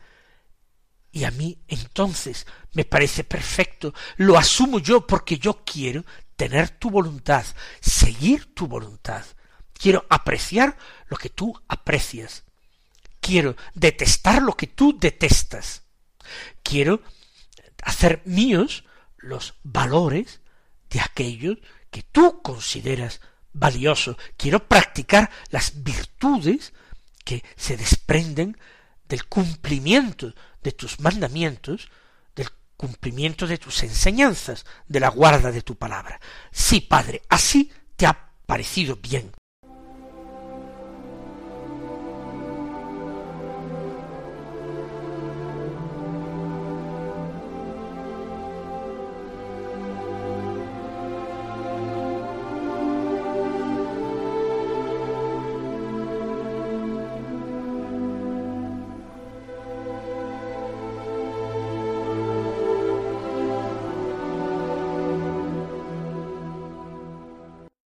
Y 1.12 1.26
a 1.26 1.32
mí 1.32 1.60
entonces 1.68 2.48
me 2.74 2.86
parece 2.86 3.24
perfecto. 3.24 3.94
Lo 4.18 4.38
asumo 4.38 4.80
yo 4.80 5.06
porque 5.06 5.38
yo 5.38 5.64
quiero 5.64 6.06
tener 6.36 6.70
tu 6.70 6.90
voluntad, 6.90 7.46
seguir 7.82 8.54
tu 8.54 8.68
voluntad. 8.68 9.24
Quiero 9.84 10.06
apreciar 10.08 10.78
lo 11.10 11.18
que 11.18 11.28
tú 11.28 11.62
aprecias. 11.68 12.46
Quiero 13.20 13.58
detestar 13.74 14.42
lo 14.42 14.56
que 14.56 14.68
tú 14.68 14.98
detestas. 14.98 15.82
Quiero 16.64 17.02
hacer 17.84 18.22
míos 18.24 18.86
los 19.18 19.56
valores 19.62 20.40
de 20.90 21.02
aquellos 21.02 21.58
que 21.92 22.02
tú 22.02 22.42
consideras 22.42 23.20
valiosos. 23.52 24.16
Quiero 24.38 24.70
practicar 24.70 25.30
las 25.50 25.84
virtudes 25.84 26.72
que 27.26 27.44
se 27.58 27.76
desprenden 27.76 28.58
del 29.10 29.26
cumplimiento 29.26 30.34
de 30.62 30.72
tus 30.72 31.02
mandamientos, 31.02 31.90
del 32.34 32.48
cumplimiento 32.78 33.48
de 33.48 33.58
tus 33.58 33.84
enseñanzas, 33.84 34.66
de 34.88 35.02
la 35.02 35.10
guarda 35.10 35.52
de 35.52 35.62
tu 35.62 35.76
palabra. 35.76 36.22
Sí, 36.54 36.80
Padre, 36.80 37.22
así 37.28 37.70
te 37.98 38.06
ha 38.06 38.32
parecido 38.46 38.96
bien. 38.96 39.34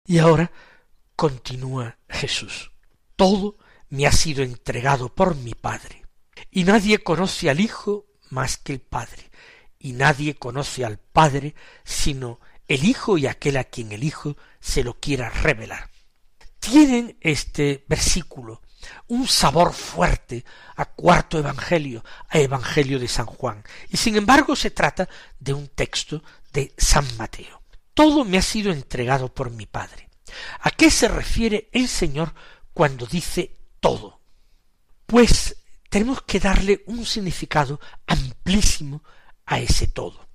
Y 0.07 0.19
ahora 0.19 0.53
continúa 1.17 1.99
Jesús. 2.09 2.71
Todo 3.17 3.59
me 3.89 4.07
ha 4.07 4.13
sido 4.13 4.43
entregado 4.43 5.15
por 5.15 5.35
mi 5.35 5.55
Padre. 5.55 6.05
Y 6.51 6.65
nadie 6.65 6.99
conoce 6.99 7.51
al 7.51 7.61
Hijo 7.61 8.07
más 8.31 8.57
que 8.57 8.73
el 8.73 8.81
Padre. 8.81 9.31
Y 9.79 9.93
nadie 9.93 10.35
conoce 10.35 10.85
al 10.85 10.99
Padre 10.99 11.55
sino 11.85 12.41
el 12.69 12.85
Hijo 12.85 13.19
y 13.19 13.27
aquel 13.27 13.57
a 13.57 13.65
quien 13.65 13.93
el 13.93 14.05
Hijo 14.05 14.37
se 14.61 14.85
lo 14.85 14.95
quiera 14.95 15.31
revelar. 15.31 15.91
Tienen 16.59 17.17
este 17.21 17.85
versículo 17.89 18.63
un 19.09 19.27
sabor 19.27 19.73
fuerte 19.73 20.45
a 20.77 20.85
cuarto 20.85 21.39
Evangelio, 21.39 22.05
a 22.29 22.39
Evangelio 22.39 22.99
de 22.99 23.09
San 23.09 23.27
Juan, 23.27 23.63
y 23.89 23.97
sin 23.97 24.17
embargo 24.17 24.55
se 24.57 24.71
trata 24.71 25.09
de 25.39 25.53
un 25.53 25.69
texto 25.69 26.23
de 26.53 26.73
San 26.77 27.05
Mateo. 27.17 27.56
Todo 27.97 28.27
me 28.27 28.37
ha 28.37 28.43
sido 28.43 28.73
entregado 28.73 29.33
por 29.33 29.51
mi 29.51 29.65
Padre. 29.65 30.11
¿A 30.61 30.71
qué 30.71 30.91
se 30.91 31.09
refiere 31.09 31.71
el 31.73 31.89
Señor 31.89 32.35
cuando 32.75 33.07
dice 33.07 33.57
todo? 33.81 34.21
Pues 35.07 35.57
tenemos 35.89 36.21
que 36.21 36.39
darle 36.39 36.85
un 36.89 37.07
significado 37.07 37.81
amplísimo 38.07 39.03
a 39.47 39.61
ese 39.61 39.87
todo. 39.87 40.29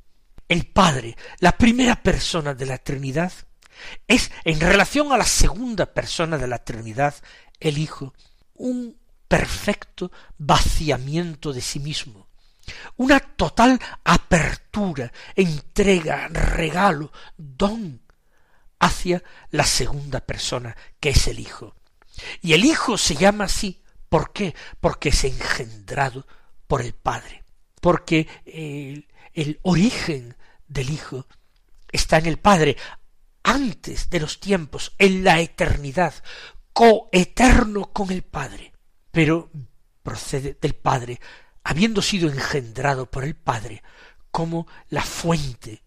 El 0.47 0.65
Padre, 0.65 1.15
la 1.37 1.55
primera 1.55 2.01
persona 2.01 2.55
de 2.55 2.65
la 2.65 2.79
Trinidad, 2.79 3.31
es 4.07 4.31
en 4.43 4.59
relación 4.59 5.13
a 5.13 5.17
la 5.19 5.25
segunda 5.25 5.85
persona 5.85 6.39
de 6.39 6.47
la 6.47 6.63
Trinidad, 6.63 7.13
el 7.59 7.77
Hijo, 7.77 8.15
un 8.55 8.97
perfecto 9.27 10.11
vaciamiento 10.39 11.53
de 11.53 11.61
sí 11.61 11.79
mismo, 11.79 12.27
una 12.97 13.19
total 13.19 13.79
apertura, 14.03 15.11
entrega, 15.35 16.27
regalo, 16.27 17.11
don 17.37 18.01
hacia 18.79 19.23
la 19.51 19.63
segunda 19.63 20.21
persona, 20.21 20.75
que 20.99 21.09
es 21.09 21.27
el 21.27 21.39
Hijo. 21.39 21.75
Y 22.41 22.53
el 22.53 22.65
Hijo 22.65 22.97
se 22.97 23.15
llama 23.15 23.45
así, 23.45 23.83
¿por 24.09 24.33
qué? 24.33 24.55
Porque 24.79 25.09
es 25.09 25.23
engendrado 25.23 26.25
por 26.67 26.81
el 26.81 26.93
Padre, 26.93 27.43
porque 27.79 28.27
el, 28.45 29.07
el 29.33 29.59
origen 29.61 30.35
del 30.67 30.89
Hijo 30.89 31.27
está 31.91 32.17
en 32.17 32.25
el 32.25 32.39
Padre, 32.39 32.77
antes 33.43 34.09
de 34.09 34.19
los 34.19 34.39
tiempos, 34.39 34.93
en 34.97 35.23
la 35.23 35.39
eternidad, 35.39 36.13
coeterno 36.73 37.91
con 37.91 38.11
el 38.11 38.23
Padre, 38.23 38.73
pero 39.11 39.51
procede 40.03 40.57
del 40.59 40.73
Padre, 40.75 41.19
habiendo 41.63 42.01
sido 42.01 42.29
engendrado 42.29 43.05
por 43.09 43.23
el 43.23 43.35
Padre 43.35 43.83
como 44.31 44.67
la 44.89 45.03
fuente 45.03 45.83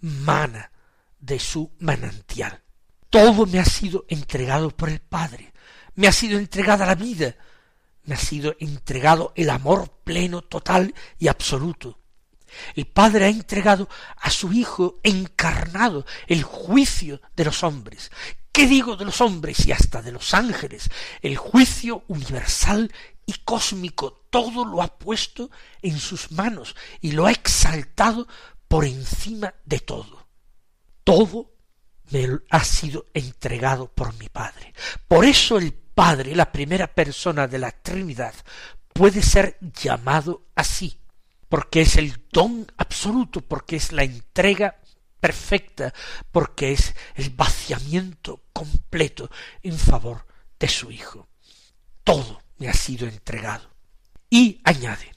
mana 0.00 0.70
de 1.18 1.38
su 1.38 1.72
manantial. 1.78 2.62
Todo 3.10 3.46
me 3.46 3.58
ha 3.58 3.64
sido 3.64 4.04
entregado 4.08 4.70
por 4.70 4.88
el 4.88 5.00
Padre, 5.00 5.52
me 5.94 6.06
ha 6.06 6.12
sido 6.12 6.38
entregada 6.38 6.86
la 6.86 6.94
vida, 6.94 7.34
me 8.04 8.14
ha 8.14 8.18
sido 8.18 8.54
entregado 8.60 9.32
el 9.36 9.50
amor 9.50 9.90
pleno, 10.04 10.42
total 10.42 10.94
y 11.18 11.28
absoluto. 11.28 11.98
El 12.74 12.86
Padre 12.86 13.24
ha 13.24 13.28
entregado 13.28 13.88
a 14.16 14.30
su 14.30 14.52
Hijo 14.52 15.00
encarnado 15.02 16.06
el 16.26 16.42
juicio 16.42 17.20
de 17.34 17.44
los 17.44 17.64
hombres. 17.64 18.10
¿Qué 18.52 18.66
digo 18.66 18.96
de 18.96 19.04
los 19.04 19.20
hombres 19.20 19.66
y 19.66 19.72
hasta 19.72 20.00
de 20.00 20.12
los 20.12 20.32
ángeles? 20.32 20.88
El 21.20 21.36
juicio 21.36 22.04
universal 22.08 22.90
y 23.26 23.32
cósmico 23.44 24.26
todo 24.30 24.64
lo 24.64 24.82
ha 24.82 24.98
puesto 24.98 25.50
en 25.82 25.98
sus 25.98 26.30
manos 26.30 26.76
y 27.00 27.12
lo 27.12 27.26
ha 27.26 27.32
exaltado 27.32 28.26
por 28.68 28.84
encima 28.84 29.52
de 29.64 29.80
todo. 29.80 30.28
Todo 31.04 31.52
me 32.10 32.28
ha 32.50 32.64
sido 32.64 33.06
entregado 33.12 33.88
por 33.92 34.14
mi 34.14 34.28
Padre. 34.28 34.72
Por 35.08 35.24
eso 35.24 35.58
el 35.58 35.72
Padre, 35.72 36.36
la 36.36 36.52
primera 36.52 36.86
persona 36.86 37.48
de 37.48 37.58
la 37.58 37.70
Trinidad, 37.70 38.34
puede 38.92 39.22
ser 39.22 39.58
llamado 39.60 40.46
así, 40.54 41.00
porque 41.48 41.82
es 41.82 41.96
el 41.96 42.26
don 42.30 42.70
absoluto, 42.76 43.40
porque 43.40 43.76
es 43.76 43.92
la 43.92 44.04
entrega 44.04 44.80
perfecta, 45.20 45.92
porque 46.30 46.72
es 46.72 46.94
el 47.14 47.30
vaciamiento 47.30 48.44
completo 48.52 49.30
en 49.62 49.78
favor 49.78 50.26
de 50.58 50.68
su 50.68 50.90
Hijo. 50.90 51.28
Todo 52.04 52.45
me 52.58 52.68
ha 52.68 52.74
sido 52.74 53.06
entregado. 53.06 53.70
Y 54.30 54.60
añade, 54.64 55.12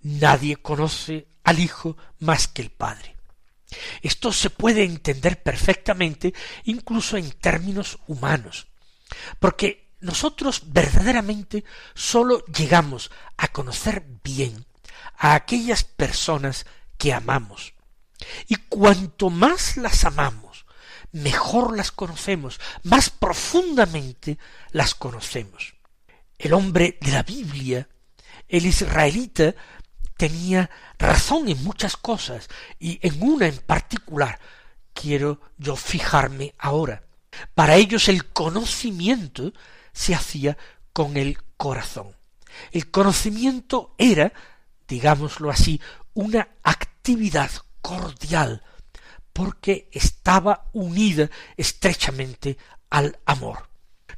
nadie 0.00 0.56
conoce 0.56 1.28
al 1.44 1.58
Hijo 1.60 1.96
más 2.18 2.48
que 2.48 2.62
el 2.62 2.70
Padre. 2.70 3.16
Esto 4.02 4.32
se 4.32 4.50
puede 4.50 4.84
entender 4.84 5.42
perfectamente 5.42 6.32
incluso 6.64 7.16
en 7.16 7.30
términos 7.32 7.98
humanos, 8.06 8.68
porque 9.38 9.94
nosotros 10.00 10.62
verdaderamente 10.66 11.64
sólo 11.94 12.44
llegamos 12.46 13.10
a 13.36 13.48
conocer 13.48 14.04
bien 14.22 14.66
a 15.18 15.34
aquellas 15.34 15.84
personas 15.84 16.66
que 16.98 17.12
amamos. 17.12 17.74
Y 18.48 18.56
cuanto 18.56 19.30
más 19.30 19.76
las 19.76 20.04
amamos, 20.04 20.66
mejor 21.12 21.76
las 21.76 21.92
conocemos, 21.92 22.60
más 22.82 23.10
profundamente 23.10 24.38
las 24.70 24.94
conocemos. 24.94 25.75
El 26.38 26.52
hombre 26.52 26.98
de 27.00 27.12
la 27.12 27.22
Biblia, 27.22 27.88
el 28.48 28.66
israelita, 28.66 29.54
tenía 30.16 30.70
razón 30.98 31.48
en 31.48 31.62
muchas 31.62 31.96
cosas 31.96 32.48
y 32.78 32.98
en 33.06 33.22
una 33.22 33.46
en 33.46 33.58
particular 33.58 34.38
quiero 34.92 35.40
yo 35.58 35.76
fijarme 35.76 36.54
ahora. 36.58 37.02
Para 37.54 37.76
ellos 37.76 38.08
el 38.08 38.32
conocimiento 38.32 39.52
se 39.92 40.14
hacía 40.14 40.56
con 40.92 41.16
el 41.16 41.38
corazón. 41.56 42.16
El 42.72 42.90
conocimiento 42.90 43.94
era, 43.98 44.32
digámoslo 44.88 45.50
así, 45.50 45.80
una 46.14 46.48
actividad 46.62 47.50
cordial, 47.82 48.62
porque 49.32 49.88
estaba 49.92 50.70
unida 50.72 51.28
estrechamente 51.56 52.56
al 52.88 53.18
amor. 53.26 53.68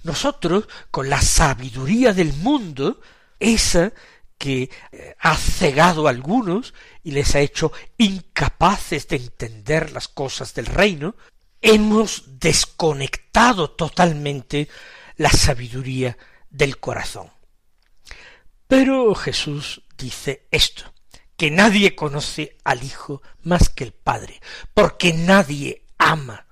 Nosotros, 0.03 0.69
con 0.91 1.09
la 1.09 1.21
sabiduría 1.21 2.13
del 2.13 2.33
mundo, 2.33 3.01
esa 3.39 3.93
que 4.37 4.71
eh, 4.93 5.17
ha 5.19 5.37
cegado 5.37 6.07
a 6.07 6.11
algunos 6.11 6.73
y 7.03 7.11
les 7.11 7.35
ha 7.35 7.41
hecho 7.41 7.73
incapaces 7.97 9.09
de 9.09 9.17
entender 9.17 9.93
las 9.93 10.09
cosas 10.09 10.55
del 10.55 10.67
reino, 10.67 11.17
hemos 11.61 12.39
desconectado 12.39 13.71
totalmente 13.73 14.69
la 15.17 15.31
sabiduría 15.31 16.17
del 16.51 16.79
corazón. 16.79 17.31
Pero 18.69 19.15
Jesús 19.15 19.83
dice 19.97 20.47
esto, 20.51 20.93
que 21.37 21.51
nadie 21.51 21.95
conoce 21.95 22.59
al 22.65 22.83
Hijo 22.83 23.23
más 23.43 23.69
que 23.69 23.85
el 23.85 23.93
Padre, 23.93 24.41
porque 24.75 25.13
nadie 25.13 25.85
ama 25.97 26.47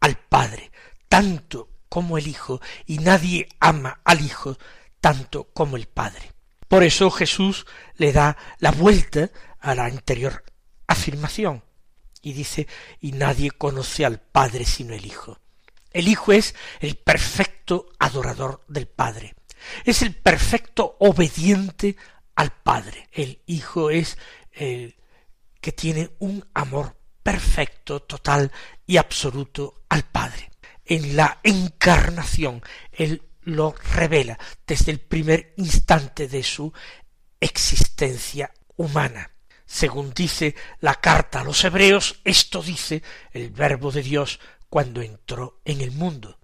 al 0.00 0.16
Padre 0.18 0.70
tanto 1.08 1.68
como 1.94 2.18
el 2.18 2.26
Hijo, 2.26 2.60
y 2.86 2.98
nadie 2.98 3.48
ama 3.60 4.00
al 4.02 4.20
Hijo 4.20 4.58
tanto 5.00 5.44
como 5.54 5.76
el 5.76 5.86
Padre. 5.86 6.32
Por 6.66 6.82
eso 6.82 7.08
Jesús 7.08 7.66
le 7.98 8.12
da 8.12 8.36
la 8.58 8.72
vuelta 8.72 9.30
a 9.60 9.76
la 9.76 9.84
anterior 9.84 10.42
afirmación 10.88 11.62
y 12.20 12.32
dice, 12.32 12.66
y 12.98 13.12
nadie 13.12 13.52
conoce 13.52 14.04
al 14.04 14.18
Padre 14.18 14.64
sino 14.64 14.92
el 14.92 15.06
Hijo. 15.06 15.38
El 15.92 16.08
Hijo 16.08 16.32
es 16.32 16.56
el 16.80 16.96
perfecto 16.96 17.86
adorador 18.00 18.64
del 18.66 18.88
Padre, 18.88 19.36
es 19.84 20.02
el 20.02 20.16
perfecto 20.16 20.96
obediente 20.98 21.96
al 22.34 22.50
Padre. 22.50 23.08
El 23.12 23.40
Hijo 23.46 23.90
es 23.90 24.18
el 24.50 24.96
que 25.60 25.70
tiene 25.70 26.10
un 26.18 26.44
amor 26.54 26.96
perfecto, 27.22 28.02
total 28.02 28.50
y 28.84 28.96
absoluto 28.96 29.84
al 29.88 30.02
Padre. 30.02 30.50
En 30.84 31.16
la 31.16 31.40
encarnación, 31.42 32.62
Él 32.92 33.22
lo 33.42 33.74
revela 33.94 34.38
desde 34.66 34.92
el 34.92 35.00
primer 35.00 35.54
instante 35.56 36.28
de 36.28 36.42
su 36.42 36.72
existencia 37.40 38.52
humana. 38.76 39.30
Según 39.66 40.12
dice 40.14 40.54
la 40.80 40.94
carta 40.96 41.40
a 41.40 41.44
los 41.44 41.64
hebreos, 41.64 42.20
esto 42.24 42.62
dice 42.62 43.02
el 43.32 43.50
verbo 43.50 43.90
de 43.90 44.02
Dios 44.02 44.40
cuando 44.68 45.02
entró 45.02 45.60
en 45.64 45.80
el 45.80 45.92
mundo. 45.92 46.38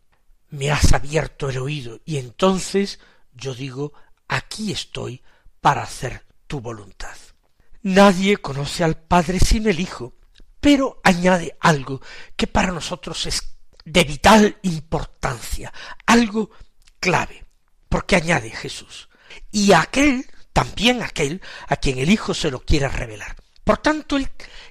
Me 0.48 0.70
has 0.70 0.92
abierto 0.92 1.48
el 1.48 1.58
oído 1.58 2.00
y 2.04 2.16
entonces 2.16 2.98
yo 3.32 3.54
digo, 3.54 3.92
aquí 4.28 4.72
estoy 4.72 5.22
para 5.60 5.82
hacer 5.82 6.24
tu 6.46 6.60
voluntad. 6.60 7.16
Nadie 7.82 8.36
conoce 8.36 8.84
al 8.84 8.96
Padre 8.96 9.38
sin 9.40 9.66
el 9.68 9.80
Hijo, 9.80 10.14
pero 10.60 11.00
añade 11.02 11.56
algo 11.60 12.00
que 12.36 12.46
para 12.46 12.72
nosotros 12.72 13.26
es 13.26 13.49
de 13.84 14.04
vital 14.04 14.58
importancia, 14.62 15.72
algo 16.06 16.50
clave, 16.98 17.44
porque 17.88 18.16
añade 18.16 18.50
Jesús, 18.50 19.08
y 19.50 19.72
aquel, 19.72 20.26
también 20.52 21.02
aquel, 21.02 21.40
a 21.68 21.76
quien 21.76 21.98
el 21.98 22.10
Hijo 22.10 22.34
se 22.34 22.50
lo 22.50 22.60
quiera 22.60 22.88
revelar. 22.88 23.36
Por 23.64 23.78
tanto, 23.78 24.16
el 24.16 24.28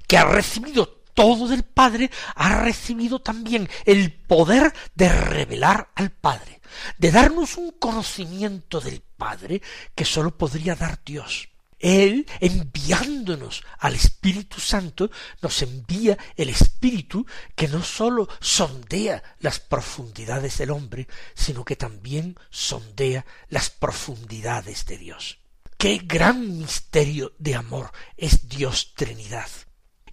que 0.07 0.17
ha 0.17 0.25
recibido 0.25 0.99
todo 1.13 1.47
del 1.47 1.63
Padre, 1.63 2.09
ha 2.35 2.61
recibido 2.61 3.19
también 3.19 3.69
el 3.85 4.13
poder 4.13 4.73
de 4.95 5.09
revelar 5.09 5.89
al 5.95 6.11
Padre, 6.11 6.61
de 6.97 7.11
darnos 7.11 7.57
un 7.57 7.71
conocimiento 7.71 8.79
del 8.79 9.01
Padre 9.01 9.61
que 9.95 10.05
sólo 10.05 10.37
podría 10.37 10.75
dar 10.75 11.01
Dios. 11.03 11.49
Él, 11.79 12.27
enviándonos 12.41 13.63
al 13.79 13.95
Espíritu 13.95 14.59
Santo, 14.59 15.09
nos 15.41 15.61
envía 15.61 16.17
el 16.35 16.49
Espíritu 16.49 17.25
que 17.55 17.67
no 17.69 17.83
sólo 17.83 18.27
sondea 18.41 19.23
las 19.39 19.59
profundidades 19.59 20.57
del 20.57 20.71
hombre, 20.71 21.07
sino 21.33 21.63
que 21.63 21.77
también 21.77 22.37
sondea 22.49 23.25
las 23.47 23.69
profundidades 23.69 24.85
de 24.85 24.97
Dios. 24.97 25.39
Qué 25.77 26.01
gran 26.03 26.57
misterio 26.57 27.33
de 27.39 27.55
amor 27.55 27.91
es 28.17 28.49
Dios 28.49 28.93
Trinidad. 28.95 29.49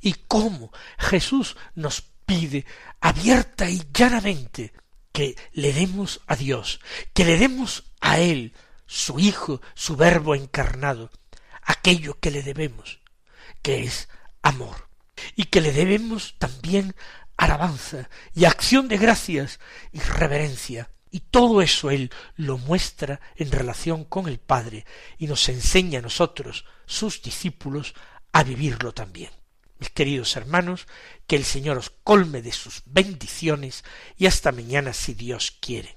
Y 0.00 0.14
cómo 0.28 0.70
Jesús 0.98 1.56
nos 1.74 2.02
pide 2.24 2.64
abierta 3.00 3.68
y 3.68 3.82
llanamente 3.92 4.72
que 5.10 5.34
le 5.52 5.72
demos 5.72 6.20
a 6.26 6.36
Dios, 6.36 6.78
que 7.12 7.24
le 7.24 7.38
demos 7.38 7.90
a 8.00 8.20
Él, 8.20 8.54
su 8.86 9.18
Hijo, 9.18 9.60
su 9.74 9.96
Verbo 9.96 10.34
encarnado, 10.34 11.10
aquello 11.66 12.18
que 12.18 12.30
le 12.30 12.42
debemos, 12.42 13.00
que 13.60 13.84
es 13.84 14.08
amor, 14.42 14.88
y 15.34 15.44
que 15.44 15.60
le 15.60 15.72
debemos 15.72 16.36
también 16.38 16.94
alabanza 17.36 18.08
y 18.34 18.44
acción 18.44 18.88
de 18.88 18.96
gracias 18.96 19.60
y 19.92 20.00
reverencia. 20.00 20.90
Y 21.10 21.20
todo 21.20 21.62
eso 21.62 21.90
Él 21.90 22.10
lo 22.36 22.58
muestra 22.58 23.20
en 23.36 23.50
relación 23.50 24.04
con 24.04 24.28
el 24.28 24.38
Padre 24.38 24.84
y 25.18 25.26
nos 25.26 25.48
enseña 25.48 26.00
a 26.00 26.02
nosotros, 26.02 26.64
sus 26.86 27.22
discípulos, 27.22 27.94
a 28.32 28.42
vivirlo 28.42 28.92
también. 28.92 29.30
Mis 29.78 29.90
queridos 29.90 30.36
hermanos, 30.36 30.86
que 31.26 31.36
el 31.36 31.44
Señor 31.44 31.78
os 31.78 31.90
colme 31.90 32.42
de 32.42 32.52
sus 32.52 32.82
bendiciones 32.86 33.84
y 34.16 34.26
hasta 34.26 34.52
mañana 34.52 34.92
si 34.92 35.14
Dios 35.14 35.56
quiere. 35.60 35.96